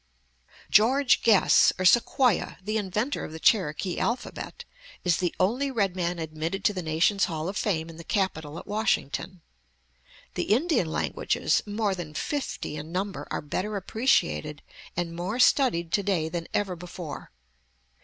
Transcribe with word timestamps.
George 0.71 1.21
Guess, 1.21 1.73
or 1.77 1.85
Sequoyah, 1.85 2.57
the 2.59 2.75
inventor 2.79 3.23
of 3.23 3.31
the 3.31 3.39
Cherokee 3.39 3.99
alphabet, 3.99 4.65
is 5.03 5.17
the 5.17 5.35
only 5.39 5.69
red 5.69 5.95
man 5.95 6.17
admitted 6.17 6.65
to 6.65 6.73
the 6.73 6.81
nation's 6.81 7.25
Hall 7.25 7.47
of 7.47 7.55
Fame 7.55 7.87
in 7.87 7.97
the 7.97 8.03
Capitol 8.03 8.57
at 8.57 8.65
Washington. 8.65 9.41
The 10.33 10.45
Indian 10.55 10.91
languages, 10.91 11.61
more 11.67 11.93
than 11.93 12.15
fifty 12.15 12.77
in 12.77 12.91
number, 12.91 13.27
are 13.29 13.43
better 13.43 13.75
appreciated 13.75 14.63
and 14.97 15.15
more 15.15 15.37
studied 15.39 15.91
to 15.91 16.01
day 16.01 16.29
than 16.29 16.47
ever 16.51 16.75
before. 16.75 17.29